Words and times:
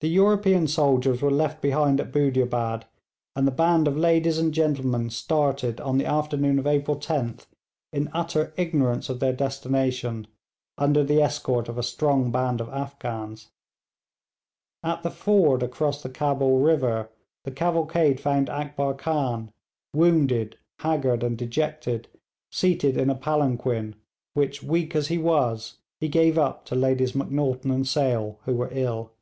The 0.00 0.08
European 0.10 0.66
soldiers 0.68 1.22
were 1.22 1.30
left 1.30 1.62
behind 1.62 2.02
at 2.02 2.12
Budiabad, 2.12 2.84
and 3.34 3.46
the 3.48 3.50
band 3.50 3.88
of 3.88 3.96
ladies 3.96 4.36
and 4.36 4.52
gentlemen 4.52 5.08
started 5.08 5.80
on 5.80 5.96
the 5.96 6.04
afternoon 6.04 6.58
of 6.58 6.66
April 6.66 6.98
10th, 6.98 7.46
in 7.94 8.10
utter 8.12 8.52
ignorance 8.58 9.08
of 9.08 9.20
their 9.20 9.32
destination, 9.32 10.26
under 10.76 11.02
the 11.02 11.22
escort 11.22 11.70
of 11.70 11.78
a 11.78 11.82
strong 11.82 12.30
band 12.30 12.60
of 12.60 12.68
Afghans. 12.68 13.48
At 14.82 15.02
the 15.02 15.10
ford 15.10 15.62
across 15.62 16.02
the 16.02 16.10
Cabul 16.10 16.58
river 16.58 17.08
the 17.44 17.50
cavalcade 17.50 18.20
found 18.20 18.50
Akbar 18.50 18.92
Khan 18.92 19.50
wounded, 19.94 20.58
haggard, 20.80 21.22
and 21.22 21.38
dejected, 21.38 22.06
seated 22.52 22.98
in 22.98 23.08
a 23.08 23.14
palanquin, 23.14 23.94
which, 24.34 24.62
weak 24.62 24.94
as 24.94 25.08
he 25.08 25.16
was, 25.16 25.78
he 25.98 26.08
gave 26.08 26.36
up 26.36 26.66
to 26.66 26.74
Ladies 26.74 27.12
Macnaghten 27.14 27.70
and 27.70 27.88
Sale, 27.88 28.38
who 28.44 28.54
were 28.56 28.68
ill. 28.72 29.12